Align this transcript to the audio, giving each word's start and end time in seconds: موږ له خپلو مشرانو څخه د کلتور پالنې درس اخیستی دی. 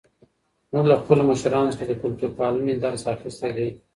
موږ 0.71 0.85
له 0.91 0.95
خپلو 1.01 1.21
مشرانو 1.29 1.73
څخه 1.73 1.85
د 1.87 1.93
کلتور 2.01 2.29
پالنې 2.37 2.73
درس 2.83 3.01
اخیستی 3.13 3.51
دی. 3.57 3.69